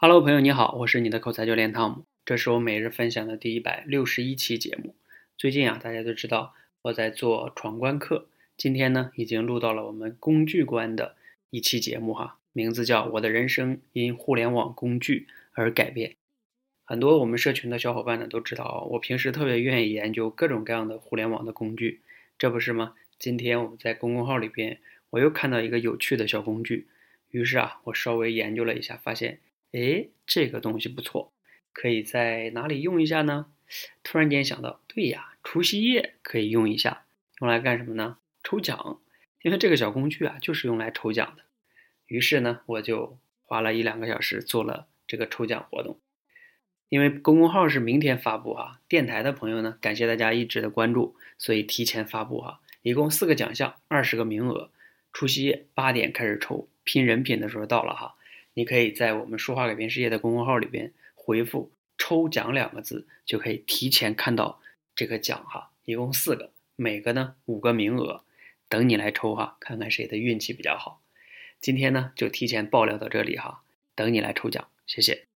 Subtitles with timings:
[0.00, 4.94] Hello，朋友你好，我是你的口才教练汤姆，这是我每日分享的第一百六十一期节目。
[5.36, 11.16] 最近啊，大家都知道我在做闯关课，今天呢已经录到了我们工具关的
[11.50, 16.10] 一期节目哈，名字叫《我的人生因互联网工具而改变》。
[16.84, 22.02] 很多我们社群的小伙伴呢都知道，我平时特别愿意研究各种各样的互联网的工具，
[22.38, 22.94] 这不是吗？
[23.18, 24.78] 今天我们在公众号里边，
[25.10, 26.86] 我又看到一个有趣的小工具，
[27.32, 29.40] 于是啊，我稍微研究了一下，发现。
[29.72, 31.32] 哎，这个东西不错，
[31.72, 33.46] 可以在哪里用一下呢？
[34.02, 37.04] 突然间想到，对呀，除夕夜可以用一下，
[37.40, 38.18] 用来干什么呢？
[38.42, 39.00] 抽奖，
[39.42, 41.44] 因为这个小工具啊，就是用来抽奖的。
[42.06, 46.00] 于是呢，我就花了一两个小时做了这个抽奖活动。
[46.88, 52.60] 因为公众号是明天发布啊，电台的朋友呢，感谢大家一直的关注，所以提前发布哈。
[52.80, 54.70] 一共四个奖项，二十个名额，
[55.12, 58.14] 除夕夜八点开始抽，拼人品的时候到了哈。
[58.58, 64.60] 你可以在我们说话改变世界的公众号里边回复“抽奖”两个字，就可以提前看到
[64.96, 65.70] 这个奖哈。
[65.84, 68.24] 一共四个，每个呢五个名额，
[68.68, 71.00] 等你来抽哈，看看谁的运气比较好。
[71.60, 73.62] 今天呢就提前爆料到这里哈，
[73.94, 75.28] 等你来抽奖，谢谢。